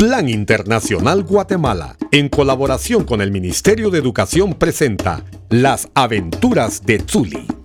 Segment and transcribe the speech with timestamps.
[0.00, 7.59] Plan Internacional Guatemala, en colaboración con el Ministerio de Educación, presenta Las aventuras de Zuli.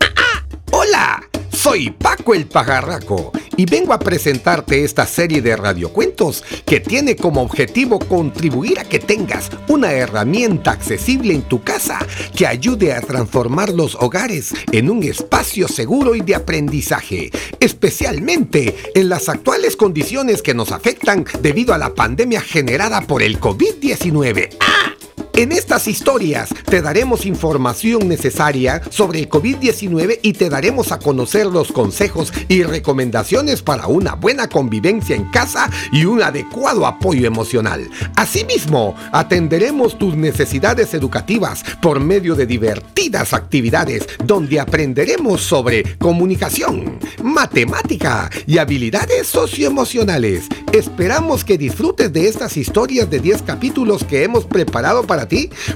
[1.66, 7.42] Soy Paco el Pajarraco y vengo a presentarte esta serie de radiocuentos que tiene como
[7.42, 11.98] objetivo contribuir a que tengas una herramienta accesible en tu casa
[12.38, 19.10] que ayude a transformar los hogares en un espacio seguro y de aprendizaje, especialmente en
[19.10, 24.56] las actuales condiciones que nos afectan debido a la pandemia generada por el COVID-19.
[24.60, 24.95] ¡Ah!
[25.38, 31.48] En estas historias te daremos información necesaria sobre el COVID-19 y te daremos a conocer
[31.48, 37.90] los consejos y recomendaciones para una buena convivencia en casa y un adecuado apoyo emocional.
[38.16, 48.30] Asimismo, atenderemos tus necesidades educativas por medio de divertidas actividades donde aprenderemos sobre comunicación, matemática
[48.48, 50.46] y habilidades socioemocionales.
[50.72, 55.25] Esperamos que disfrutes de estas historias de 10 capítulos que hemos preparado para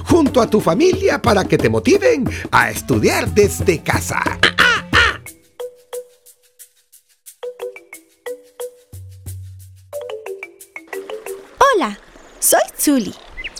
[0.04, 4.22] junto a tu familia para que te motiven a estudiar desde casa.
[11.74, 11.98] Hola,
[12.38, 13.14] soy Zuli.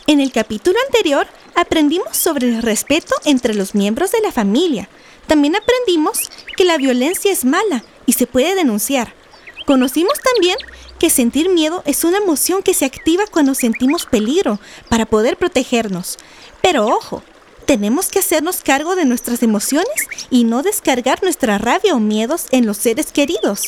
[0.07, 4.89] En el capítulo anterior aprendimos sobre el respeto entre los miembros de la familia.
[5.27, 9.15] También aprendimos que la violencia es mala y se puede denunciar.
[9.67, 10.57] Conocimos también
[11.01, 16.19] que sentir miedo es una emoción que se activa cuando sentimos peligro para poder protegernos.
[16.63, 17.25] Pero ojo,
[17.65, 22.67] tenemos que hacernos cargo de nuestras emociones y no descargar nuestra rabia o miedos en
[22.67, 23.63] los seres queridos.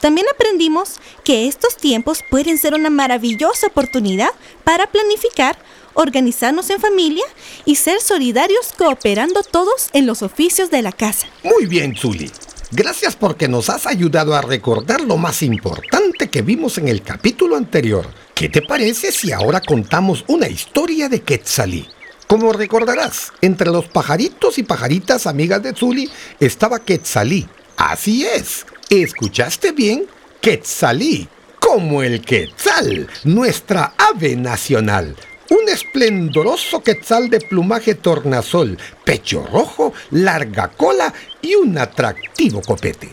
[0.00, 4.30] También aprendimos que estos tiempos pueden ser una maravillosa oportunidad
[4.64, 5.58] para planificar,
[5.94, 7.24] organizarnos en familia
[7.66, 11.26] y ser solidarios cooperando todos en los oficios de la casa.
[11.44, 12.30] Muy bien, Zuli.
[12.74, 17.56] Gracias porque nos has ayudado a recordar lo más importante que vimos en el capítulo
[17.56, 18.08] anterior.
[18.34, 21.86] ¿Qué te parece si ahora contamos una historia de Quetzalí?
[22.26, 26.10] Como recordarás, entre los pajaritos y pajaritas amigas de Zuli
[26.40, 27.46] estaba Quetzalí.
[27.76, 30.06] Así es, ¿escuchaste bien?
[30.40, 31.28] Quetzalí,
[31.60, 35.14] como el quetzal, nuestra ave nacional
[35.52, 43.10] un esplendoroso quetzal de plumaje tornasol, pecho rojo, larga cola y un atractivo copete.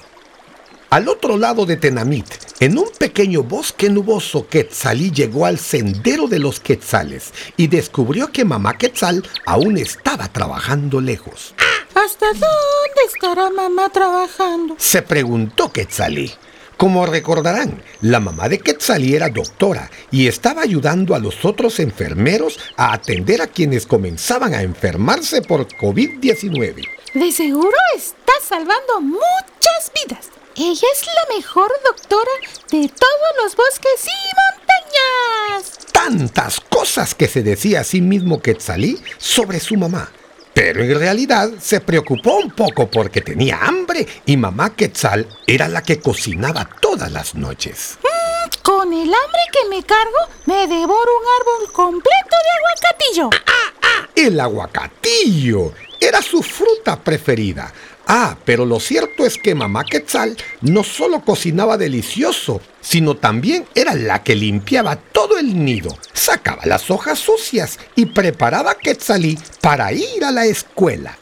[0.90, 2.26] Al otro lado de Tenamit,
[2.62, 8.46] en un pequeño bosque nuboso, Quetzalí llegó al sendero de los quetzales y descubrió que
[8.46, 11.54] mamá Quetzal aún estaba trabajando lejos.
[11.94, 14.76] ¿Hasta dónde estará mamá trabajando?
[14.78, 16.32] Se preguntó Quetzalí.
[16.80, 22.58] Como recordarán, la mamá de Quetzalí era doctora y estaba ayudando a los otros enfermeros
[22.78, 26.88] a atender a quienes comenzaban a enfermarse por COVID-19.
[27.16, 30.30] De seguro está salvando muchas vidas.
[30.56, 32.32] Ella es la mejor doctora
[32.72, 35.80] de todos los bosques y montañas.
[35.92, 40.14] Tantas cosas que se decía a sí mismo Quetzalí sobre su mamá.
[40.54, 45.84] Pero en realidad se preocupó un poco porque tenía hambre y mamá Quetzal era la
[45.84, 47.98] que cocinaba todas las noches.
[48.02, 53.30] Mm, con el hambre que me cargo, me devoro un árbol completo de aguacatillo.
[53.48, 54.10] ¡Ah, ah!
[54.16, 57.72] El aguacatillo era su fruta preferida.
[58.12, 63.94] Ah, pero lo cierto es que mamá Quetzal no solo cocinaba delicioso, sino también era
[63.94, 69.94] la que limpiaba todo el nido, sacaba las hojas sucias y preparaba a Quetzalí para
[69.94, 71.20] ir a la escuela.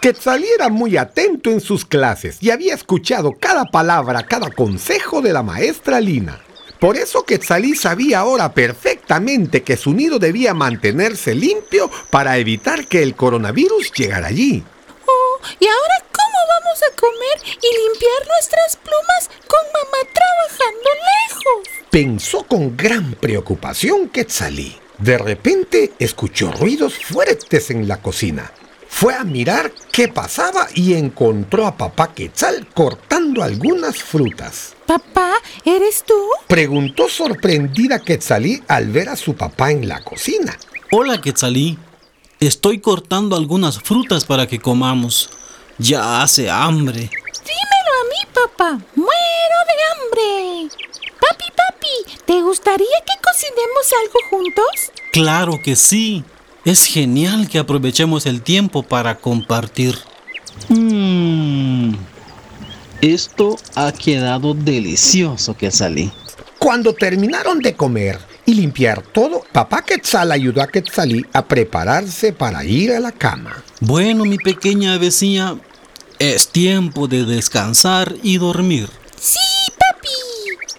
[0.00, 5.34] Quetzalí era muy atento en sus clases y había escuchado cada palabra, cada consejo de
[5.34, 6.40] la maestra Lina.
[6.78, 13.02] Por eso Quetzalí sabía ahora perfectamente que su nido debía mantenerse limpio para evitar que
[13.02, 14.64] el coronavirus llegara allí.
[15.58, 20.90] ¿Y ahora cómo vamos a comer y limpiar nuestras plumas con mamá trabajando
[21.28, 21.68] lejos?
[21.90, 24.78] Pensó con gran preocupación Quetzalí.
[24.98, 28.52] De repente escuchó ruidos fuertes en la cocina.
[28.86, 34.74] Fue a mirar qué pasaba y encontró a papá Quetzal cortando algunas frutas.
[34.84, 35.34] ¿Papá,
[35.64, 36.14] eres tú?
[36.48, 40.58] Preguntó sorprendida Quetzalí al ver a su papá en la cocina.
[40.90, 41.78] Hola Quetzalí,
[42.40, 45.28] Estoy cortando algunas frutas para que comamos.
[45.76, 47.00] Ya hace hambre.
[47.02, 48.84] Dímelo a mí, papá.
[48.96, 50.74] Muero de hambre.
[51.20, 54.90] Papi, papi, ¿te gustaría que cocinemos algo juntos?
[55.12, 56.24] Claro que sí.
[56.64, 59.98] Es genial que aprovechemos el tiempo para compartir.
[60.70, 61.92] Mmm.
[63.02, 66.10] Esto ha quedado delicioso que salí.
[66.58, 68.18] Cuando terminaron de comer,
[68.60, 73.64] limpiar todo, papá Quetzal ayudó a Quetzalí a prepararse para ir a la cama.
[73.80, 75.58] Bueno, mi pequeña vecina,
[76.18, 78.90] es tiempo de descansar y dormir.
[79.18, 79.38] Sí,
[79.78, 80.08] papi.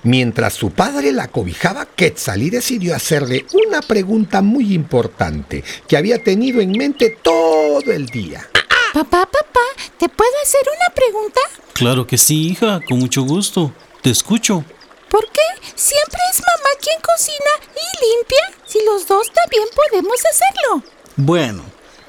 [0.03, 6.61] Mientras su padre la cobijaba, Quetzalí decidió hacerle una pregunta muy importante que había tenido
[6.61, 8.47] en mente todo el día.
[8.93, 9.65] Papá, papá,
[9.97, 11.39] ¿te puedo hacer una pregunta?
[11.73, 13.73] Claro que sí, hija, con mucho gusto.
[14.01, 14.63] Te escucho.
[15.11, 20.83] ¿Por qué siempre es mamá quien cocina y limpia si los dos también podemos hacerlo?
[21.17, 21.63] Bueno,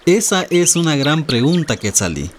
[0.07, 2.31] esa es una gran pregunta, Quetzalí.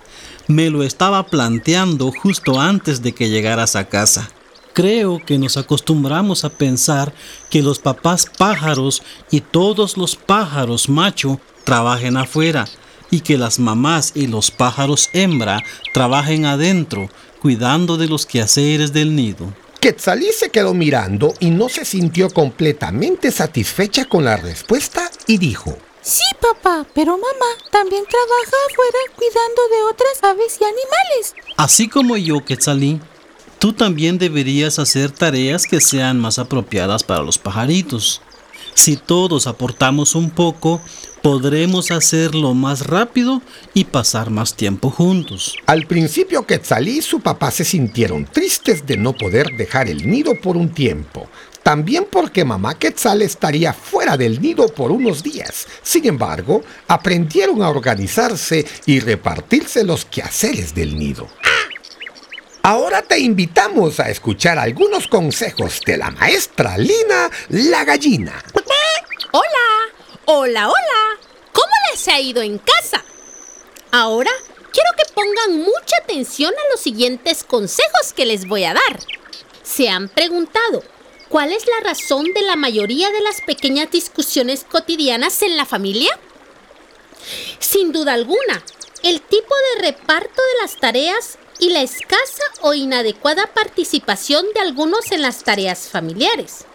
[0.48, 4.30] Me lo estaba planteando justo antes de que llegaras a casa.
[4.72, 7.14] Creo que nos acostumbramos a pensar
[7.50, 12.66] que los papás pájaros y todos los pájaros macho trabajen afuera
[13.12, 15.62] y que las mamás y los pájaros hembra
[15.94, 17.10] trabajen adentro,
[17.42, 19.54] cuidando de los quehaceres del nido.
[19.84, 25.78] Quetzalí se quedó mirando y no se sintió completamente satisfecha con la respuesta y dijo,
[26.02, 31.36] Sí, papá, pero mamá también trabaja afuera cuidando de otras aves y animales.
[31.58, 33.02] Así como yo, Quetzalí,
[33.60, 38.22] tú también deberías hacer tareas que sean más apropiadas para los pajaritos.
[38.76, 40.80] Si todos aportamos un poco,
[41.24, 43.42] podremos hacerlo más rápido
[43.74, 45.56] y pasar más tiempo juntos.
[45.66, 50.34] Al principio Quetzalí y su papá se sintieron tristes de no poder dejar el nido
[50.42, 51.30] por un tiempo.
[51.64, 55.66] También porque mamá Quetzal estaría fuera del nido por unos días.
[55.82, 61.30] Sin embargo, aprendieron a organizarse y repartirse los quehaceres del nido.
[62.64, 68.44] Ahora te invitamos a escuchar algunos consejos de la maestra Lina la gallina.
[69.32, 69.94] Hola,
[70.26, 71.13] hola, hola.
[71.94, 73.06] ¿Cómo les ha ido en casa?
[73.92, 74.32] Ahora
[74.72, 79.00] quiero que pongan mucha atención a los siguientes consejos que les voy a dar.
[79.62, 80.84] ¿Se han preguntado
[81.30, 86.20] cuál es la razón de la mayoría de las pequeñas discusiones cotidianas en la familia?
[87.60, 88.64] Sin duda alguna,
[89.04, 95.12] el tipo de reparto de las tareas y la escasa o inadecuada participación de algunos
[95.12, 96.66] en las tareas familiares.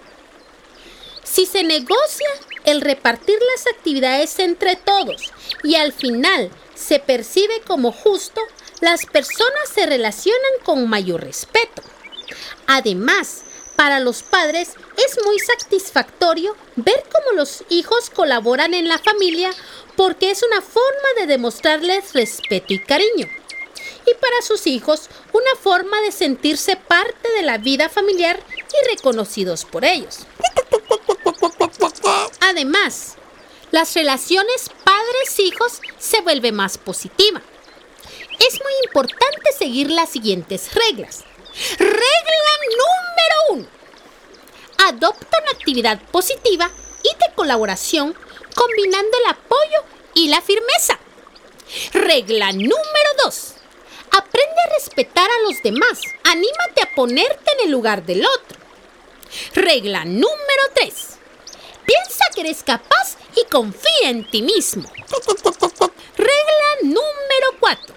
[1.24, 2.28] Si se negocia
[2.70, 5.32] el repartir las actividades entre todos
[5.62, 8.40] y al final se percibe como justo,
[8.80, 11.82] las personas se relacionan con mayor respeto.
[12.66, 13.42] Además,
[13.74, 19.50] para los padres es muy satisfactorio ver cómo los hijos colaboran en la familia
[19.96, 23.28] porque es una forma de demostrarles respeto y cariño
[24.06, 29.64] y para sus hijos una forma de sentirse parte de la vida familiar y reconocidos
[29.64, 30.20] por ellos.
[32.48, 33.16] Además,
[33.72, 37.42] las relaciones padres-hijos se vuelven más positiva.
[38.38, 41.24] Es muy importante seguir las siguientes reglas.
[41.78, 43.68] Regla número uno.
[44.78, 46.70] Adopta una actividad positiva
[47.02, 48.16] y de colaboración
[48.54, 49.84] combinando el apoyo
[50.14, 50.98] y la firmeza.
[51.92, 53.56] Regla número dos.
[54.10, 56.00] Aprende a respetar a los demás.
[56.24, 58.58] Anímate a ponerte en el lugar del otro.
[59.54, 61.17] Regla número 3.
[61.88, 64.86] Piensa que eres capaz y confía en ti mismo.
[66.18, 67.94] Regla número 4.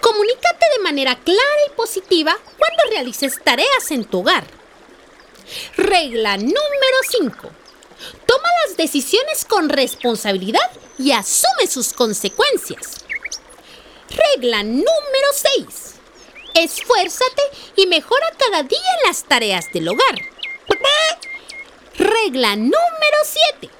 [0.00, 4.44] Comunícate de manera clara y positiva cuando realices tareas en tu hogar.
[5.76, 7.50] Regla número 5.
[8.26, 13.04] Toma las decisiones con responsabilidad y asume sus consecuencias.
[14.08, 15.94] Regla número 6.
[16.54, 17.42] Esfuérzate
[17.74, 20.14] y mejora cada día en las tareas del hogar.
[22.04, 23.18] Regla número
[23.60, 23.70] 7.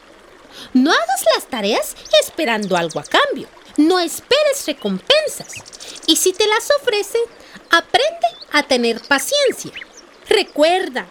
[0.72, 3.48] No hagas las tareas esperando algo a cambio.
[3.76, 5.52] No esperes recompensas.
[6.06, 7.20] Y si te las ofrecen,
[7.70, 9.72] aprende a tener paciencia.
[10.26, 11.06] Recuerda,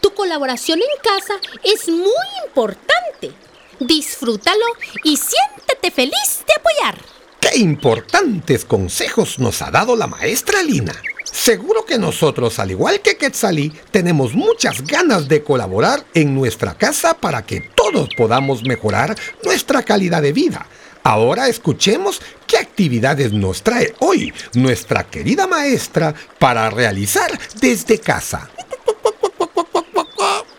[0.00, 3.32] tu colaboración en casa es muy importante.
[3.78, 4.66] Disfrútalo
[5.04, 6.98] y siéntete feliz de apoyar.
[7.38, 11.00] ¡Qué importantes consejos nos ha dado la maestra Lina!
[11.36, 17.12] Seguro que nosotros, al igual que Quetzalí, tenemos muchas ganas de colaborar en nuestra casa
[17.12, 19.14] para que todos podamos mejorar
[19.44, 20.66] nuestra calidad de vida.
[21.04, 28.50] Ahora escuchemos qué actividades nos trae hoy nuestra querida maestra para realizar desde casa.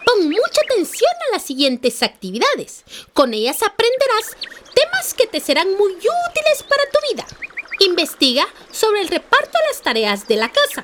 [0.05, 2.85] Pon mucha atención a las siguientes actividades.
[3.13, 4.37] Con ellas aprenderás
[4.75, 7.46] temas que te serán muy útiles para tu vida.
[7.79, 10.83] Investiga sobre el reparto de las tareas de la casa,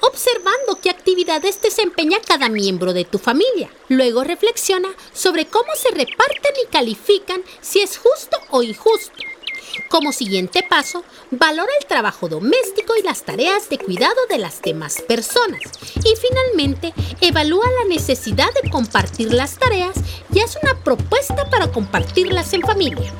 [0.00, 3.70] observando qué actividades desempeña cada miembro de tu familia.
[3.88, 9.12] Luego reflexiona sobre cómo se reparten y califican si es justo o injusto.
[9.88, 15.02] Como siguiente paso, valora el trabajo doméstico y las tareas de cuidado de las demás
[15.02, 15.60] personas.
[15.96, 19.96] Y finalmente, evalúa la necesidad de compartir las tareas
[20.32, 23.12] y haz una propuesta para compartirlas en familia.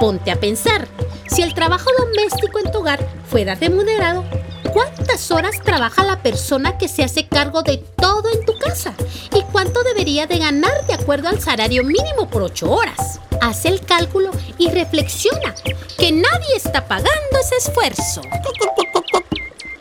[0.00, 0.88] Ponte a pensar,
[1.28, 4.24] si el trabajo doméstico en tu hogar fuera remunerado,
[4.72, 8.94] cuántas horas trabaja la persona que se hace cargo de todo en tu casa
[9.34, 13.20] y cuánto debería de ganar de acuerdo al salario mínimo por ocho horas.
[13.42, 15.54] Haz el cálculo y reflexiona
[15.98, 18.22] que nadie está pagando ese esfuerzo.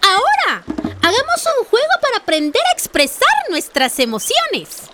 [0.01, 0.63] Ahora,
[1.01, 4.89] hagamos un juego para aprender a expresar nuestras emociones.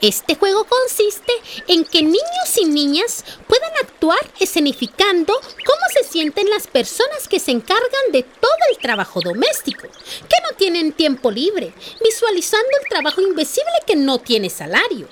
[0.00, 1.32] Este juego consiste
[1.66, 7.50] en que niños y niñas puedan actuar escenificando cómo se sienten las personas que se
[7.50, 13.72] encargan de todo el trabajo doméstico, que no tienen tiempo libre, visualizando el trabajo invisible
[13.86, 15.08] que no tiene salario.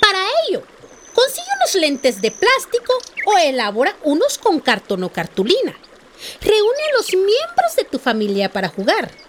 [0.00, 0.62] Para ello,
[1.14, 2.94] consigue unos lentes de plástico
[3.26, 5.78] o elabora unos con cartón o cartulina.
[6.40, 9.27] Reúne a los miembros de tu familia para jugar.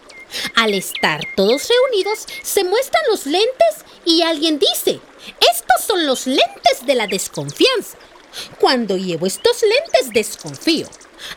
[0.56, 5.00] Al estar todos reunidos, se muestran los lentes y alguien dice,
[5.52, 7.98] estos son los lentes de la desconfianza.
[8.60, 10.88] Cuando llevo estos lentes desconfío.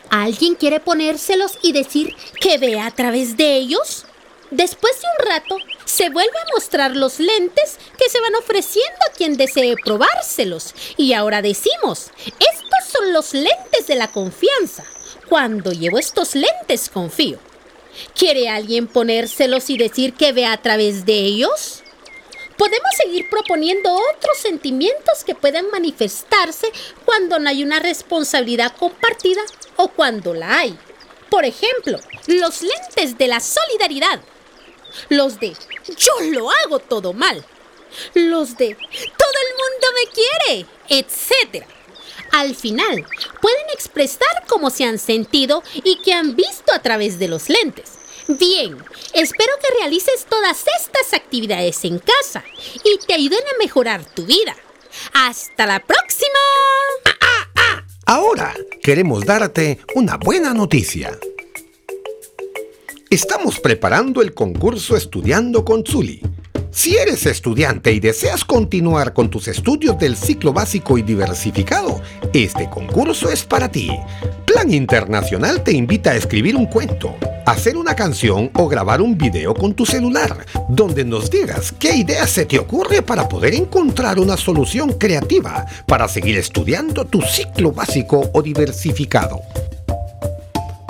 [0.09, 4.05] ¿Alguien quiere ponérselos y decir que ve a través de ellos?
[4.51, 9.13] Después de un rato, se vuelve a mostrar los lentes que se van ofreciendo a
[9.13, 10.75] quien desee probárselos.
[10.95, 14.85] Y ahora decimos, estos son los lentes de la confianza.
[15.27, 17.39] Cuando llevo estos lentes confío.
[18.15, 21.83] ¿Quiere alguien ponérselos y decir que ve a través de ellos?
[22.57, 26.71] Podemos seguir proponiendo otros sentimientos que pueden manifestarse
[27.03, 29.41] cuando no hay una responsabilidad compartida
[29.75, 30.77] o cuando la hay.
[31.29, 34.21] Por ejemplo, los lentes de la solidaridad.
[35.09, 35.55] Los de
[35.97, 37.43] yo lo hago todo mal.
[38.13, 41.65] Los de todo el mundo me quiere, etc.
[42.33, 43.05] Al final,
[43.41, 47.91] pueden expresar cómo se han sentido y qué han visto a través de los lentes.
[48.27, 48.75] Bien,
[49.13, 52.43] espero que realices todas estas actividades en casa
[52.83, 54.55] y te ayuden a mejorar tu vida.
[55.13, 56.39] ¡Hasta la próxima!
[58.07, 61.15] Ahora queremos darte una buena noticia.
[63.11, 66.19] Estamos preparando el concurso Estudiando con Zuli.
[66.73, 72.01] Si eres estudiante y deseas continuar con tus estudios del ciclo básico y diversificado,
[72.33, 73.91] este concurso es para ti.
[74.43, 77.15] Plan Internacional te invita a escribir un cuento,
[77.45, 82.25] hacer una canción o grabar un video con tu celular, donde nos digas qué idea
[82.25, 88.31] se te ocurre para poder encontrar una solución creativa para seguir estudiando tu ciclo básico
[88.33, 89.41] o diversificado.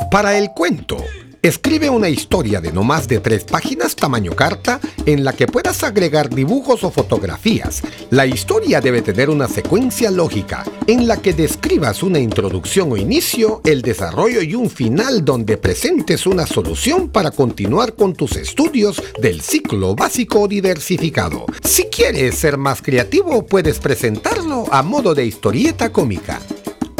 [0.09, 0.95] Para el cuento,
[1.43, 5.83] Escribe una historia de no más de tres páginas tamaño carta en la que puedas
[5.83, 7.81] agregar dibujos o fotografías.
[8.11, 13.59] La historia debe tener una secuencia lógica en la que describas una introducción o inicio,
[13.65, 19.41] el desarrollo y un final donde presentes una solución para continuar con tus estudios del
[19.41, 21.45] ciclo básico diversificado.
[21.61, 26.39] Si quieres ser más creativo, puedes presentarlo a modo de historieta cómica.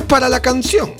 [0.10, 0.92] Para la canción,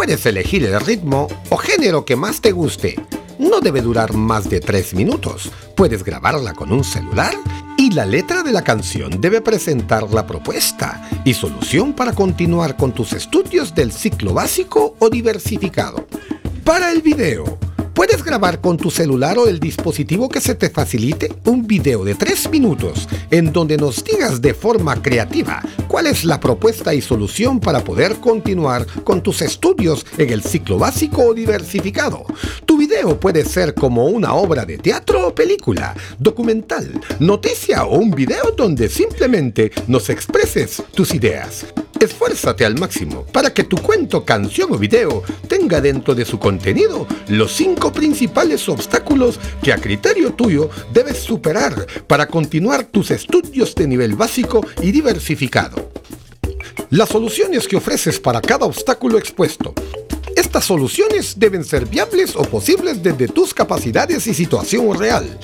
[0.00, 2.96] Puedes elegir el ritmo o género que más te guste.
[3.38, 5.52] No debe durar más de 3 minutos.
[5.76, 7.34] Puedes grabarla con un celular
[7.76, 12.94] y la letra de la canción debe presentar la propuesta y solución para continuar con
[12.94, 16.06] tus estudios del ciclo básico o diversificado.
[16.64, 17.58] Para el video,
[17.94, 22.14] Puedes grabar con tu celular o el dispositivo que se te facilite un video de
[22.14, 27.58] 3 minutos en donde nos digas de forma creativa cuál es la propuesta y solución
[27.60, 32.24] para poder continuar con tus estudios en el ciclo básico o diversificado.
[32.90, 38.50] Video puede ser como una obra de teatro o película, documental, noticia o un video
[38.56, 41.66] donde simplemente nos expreses tus ideas.
[42.00, 47.06] Esfuérzate al máximo para que tu cuento, canción o video tenga dentro de su contenido
[47.28, 53.86] los cinco principales obstáculos que a criterio tuyo debes superar para continuar tus estudios de
[53.86, 55.92] nivel básico y diversificado.
[56.90, 59.74] Las soluciones que ofreces para cada obstáculo expuesto
[60.40, 65.38] estas soluciones deben ser viables o posibles desde tus capacidades y situación real.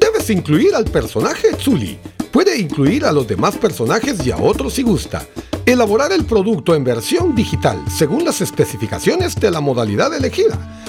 [0.00, 1.98] Debes incluir al personaje Zuli.
[2.32, 5.26] Puede incluir a los demás personajes y a otros si gusta.
[5.66, 10.85] Elaborar el producto en versión digital según las especificaciones de la modalidad elegida.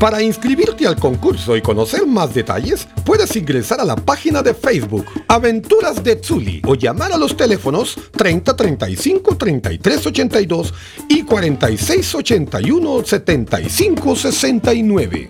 [0.00, 5.04] Para inscribirte al concurso y conocer más detalles, puedes ingresar a la página de Facebook
[5.28, 10.72] Aventuras de Tsuli o llamar a los teléfonos 3035 3382
[11.06, 15.28] y 4681 7569.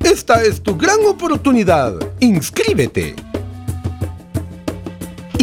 [0.00, 1.94] Esta es tu gran oportunidad.
[2.20, 3.33] Inscríbete.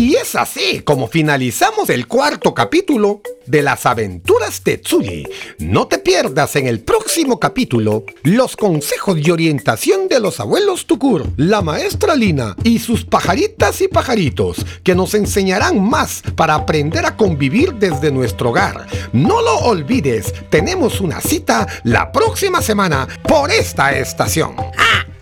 [0.01, 5.27] Y es así como finalizamos el cuarto capítulo de las aventuras de Tsuli.
[5.59, 11.27] No te pierdas en el próximo capítulo los consejos y orientación de los abuelos Tukur,
[11.37, 17.15] la maestra Lina y sus pajaritas y pajaritos que nos enseñarán más para aprender a
[17.15, 18.87] convivir desde nuestro hogar.
[19.13, 24.55] No lo olvides, tenemos una cita la próxima semana por esta estación.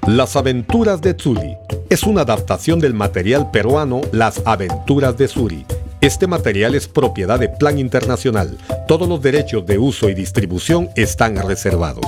[0.08, 1.58] Las aventuras de Tsuli
[1.90, 5.66] es una adaptación del material peruano Las aventuras de Suri.
[6.02, 8.58] Este material es propiedad de Plan Internacional.
[8.88, 12.06] Todos los derechos de uso y distribución están reservados.